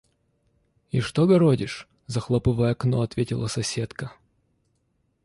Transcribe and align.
–И 0.89 0.99
что 0.99 1.27
городишь?– 1.27 1.87
захлопывая 2.07 2.71
окно, 2.71 3.01
ответила 3.03 3.45
соседка. 3.45 4.13